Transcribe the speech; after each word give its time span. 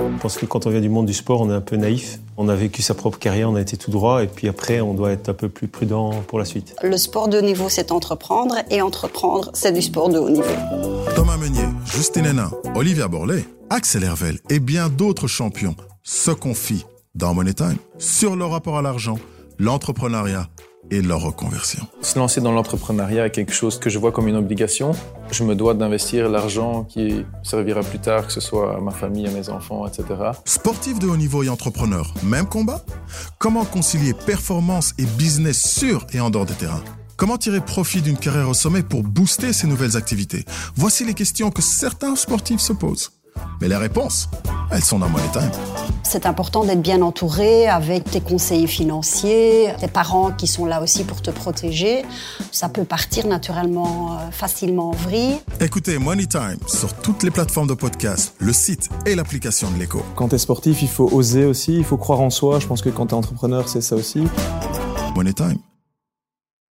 Je 0.00 0.22
pense 0.22 0.36
que 0.36 0.46
quand 0.46 0.66
on 0.66 0.70
vient 0.70 0.80
du 0.80 0.88
monde 0.88 1.06
du 1.06 1.14
sport, 1.14 1.40
on 1.40 1.50
est 1.50 1.54
un 1.54 1.60
peu 1.60 1.76
naïf. 1.76 2.18
On 2.36 2.48
a 2.48 2.54
vécu 2.54 2.82
sa 2.82 2.94
propre 2.94 3.18
carrière, 3.18 3.50
on 3.50 3.54
a 3.54 3.60
été 3.60 3.76
tout 3.76 3.90
droit, 3.90 4.22
et 4.22 4.26
puis 4.26 4.48
après, 4.48 4.80
on 4.80 4.94
doit 4.94 5.12
être 5.12 5.28
un 5.28 5.34
peu 5.34 5.48
plus 5.48 5.68
prudent 5.68 6.10
pour 6.26 6.38
la 6.38 6.44
suite. 6.44 6.74
Le 6.82 6.96
sport 6.96 7.28
de 7.28 7.38
haut 7.38 7.42
niveau, 7.42 7.68
c'est 7.68 7.92
entreprendre, 7.92 8.56
et 8.70 8.82
entreprendre, 8.82 9.50
c'est 9.54 9.72
du 9.72 9.82
sport 9.82 10.08
de 10.08 10.18
haut 10.18 10.30
niveau. 10.30 10.44
Thomas 11.14 11.36
Meunier, 11.36 11.68
Justine 11.84 12.26
Hénin, 12.26 12.50
Olivia 12.74 13.08
Borlet, 13.08 13.44
Axel 13.68 14.04
Hervel 14.04 14.38
et 14.48 14.58
bien 14.58 14.88
d'autres 14.88 15.26
champions 15.26 15.76
se 16.02 16.30
confient 16.30 16.86
dans 17.14 17.34
Money 17.34 17.54
Time 17.54 17.76
sur 17.98 18.36
leur 18.36 18.50
rapport 18.50 18.78
à 18.78 18.82
l'argent, 18.82 19.18
l'entrepreneuriat 19.58 20.48
et 20.90 21.02
leur 21.02 21.20
reconversion. 21.20 21.86
Se 22.02 22.18
lancer 22.18 22.40
dans 22.40 22.52
l'entrepreneuriat 22.52 23.26
est 23.26 23.30
quelque 23.30 23.52
chose 23.52 23.78
que 23.78 23.90
je 23.90 23.98
vois 23.98 24.12
comme 24.12 24.28
une 24.28 24.36
obligation. 24.36 24.92
Je 25.30 25.44
me 25.44 25.54
dois 25.54 25.74
d'investir 25.74 26.28
l'argent 26.28 26.84
qui 26.84 27.24
servira 27.42 27.80
plus 27.82 27.98
tard, 27.98 28.26
que 28.26 28.32
ce 28.32 28.40
soit 28.40 28.76
à 28.76 28.80
ma 28.80 28.90
famille, 28.90 29.26
à 29.26 29.30
mes 29.30 29.48
enfants, 29.48 29.86
etc. 29.86 30.04
Sportif 30.44 30.98
de 30.98 31.06
haut 31.06 31.16
niveau 31.16 31.42
et 31.42 31.48
entrepreneur, 31.48 32.12
même 32.22 32.46
combat? 32.46 32.82
Comment 33.38 33.64
concilier 33.64 34.14
performance 34.14 34.94
et 34.98 35.04
business 35.04 35.60
sur 35.62 36.06
et 36.12 36.20
en 36.20 36.30
dehors 36.30 36.46
des 36.46 36.54
terrains? 36.54 36.82
Comment 37.16 37.36
tirer 37.36 37.60
profit 37.60 38.00
d'une 38.00 38.16
carrière 38.16 38.48
au 38.48 38.54
sommet 38.54 38.82
pour 38.82 39.02
booster 39.02 39.52
ces 39.52 39.66
nouvelles 39.66 39.96
activités? 39.96 40.44
Voici 40.74 41.04
les 41.04 41.14
questions 41.14 41.50
que 41.50 41.60
certains 41.60 42.16
sportifs 42.16 42.60
se 42.60 42.72
posent. 42.72 43.12
Mais 43.60 43.68
les 43.68 43.76
réponses, 43.76 44.28
elles 44.70 44.82
sont 44.82 44.98
dans 44.98 45.08
Money 45.08 45.28
Time. 45.32 45.50
C'est 46.12 46.26
important 46.26 46.64
d'être 46.64 46.82
bien 46.82 47.02
entouré 47.02 47.68
avec 47.68 48.02
tes 48.02 48.20
conseillers 48.20 48.66
financiers, 48.66 49.72
tes 49.78 49.86
parents 49.86 50.32
qui 50.32 50.48
sont 50.48 50.66
là 50.66 50.82
aussi 50.82 51.04
pour 51.04 51.22
te 51.22 51.30
protéger. 51.30 52.04
Ça 52.50 52.68
peut 52.68 52.82
partir 52.82 53.28
naturellement 53.28 54.14
euh, 54.14 54.32
facilement 54.32 54.88
en 54.88 54.92
vrille. 54.92 55.38
Écoutez 55.60 55.98
Money 55.98 56.26
Time 56.26 56.58
sur 56.66 56.94
toutes 56.94 57.22
les 57.22 57.30
plateformes 57.30 57.68
de 57.68 57.74
podcast, 57.74 58.34
le 58.40 58.52
site 58.52 58.88
et 59.06 59.14
l'application 59.14 59.70
de 59.70 59.78
l'écho. 59.78 60.02
Quand 60.16 60.30
tu 60.30 60.34
es 60.34 60.38
sportif, 60.38 60.82
il 60.82 60.88
faut 60.88 61.08
oser 61.12 61.44
aussi, 61.44 61.76
il 61.76 61.84
faut 61.84 61.96
croire 61.96 62.22
en 62.22 62.30
soi. 62.30 62.58
Je 62.58 62.66
pense 62.66 62.82
que 62.82 62.88
quand 62.88 63.06
tu 63.06 63.14
es 63.14 63.16
entrepreneur, 63.16 63.68
c'est 63.68 63.80
ça 63.80 63.94
aussi. 63.94 64.24
Money 65.14 65.32
Time 65.32 65.58